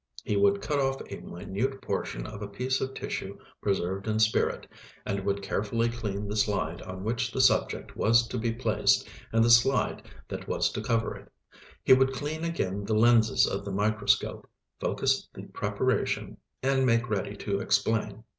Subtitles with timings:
[0.23, 4.65] He would cut off a minute portion of a piece of tissue preserved in spirit,
[5.05, 9.43] and would carefully clean the slide on which the subject was to be placed and
[9.43, 11.31] the slide that was to cover it;
[11.83, 17.35] he would clean again the lenses of the microscope, focus the preparation, and make ready
[17.35, 18.23] to explain.